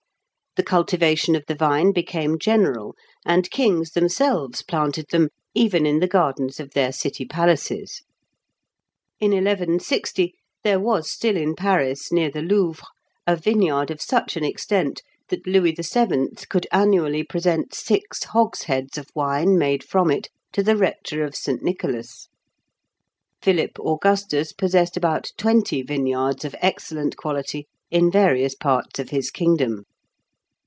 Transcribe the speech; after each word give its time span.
The 0.57 0.63
cultivation 0.63 1.33
of 1.37 1.45
the 1.47 1.55
vine 1.55 1.93
became 1.93 2.37
general, 2.37 2.93
and 3.25 3.49
kings 3.49 3.91
themselves 3.91 4.61
planted 4.63 5.05
them, 5.09 5.29
even 5.55 5.85
in 5.85 5.99
the 6.01 6.09
gardens 6.09 6.59
of 6.59 6.71
their 6.71 6.91
city 6.91 7.23
palaces. 7.23 8.01
In 9.21 9.31
1160, 9.31 10.35
there 10.65 10.77
was 10.77 11.09
still 11.09 11.37
in 11.37 11.55
Paris, 11.55 12.11
near 12.11 12.29
the 12.29 12.41
Louvre, 12.41 12.83
a 13.25 13.37
vineyard 13.37 13.89
of 13.91 14.01
such 14.01 14.35
an 14.35 14.43
extent, 14.43 15.01
that 15.29 15.47
Louis 15.47 15.71
VII. 15.79 16.27
could 16.49 16.67
annually 16.69 17.23
present 17.23 17.73
six 17.73 18.21
hogsheads 18.25 18.97
of 18.97 19.07
wine 19.15 19.57
made 19.57 19.85
from 19.85 20.11
it 20.11 20.27
to 20.51 20.61
the 20.61 20.75
rector 20.75 21.23
of 21.23 21.33
St. 21.33 21.61
Nicholas. 21.63 22.27
Philip 23.41 23.79
Augustus 23.79 24.51
possessed 24.51 24.97
about 24.97 25.31
twenty 25.37 25.81
vineyards 25.81 26.43
of 26.43 26.57
excellent 26.59 27.15
quality 27.15 27.67
in 27.89 28.11
various 28.11 28.53
parts 28.53 28.99
of 28.99 29.11
his 29.11 29.31
kingdom. 29.31 29.85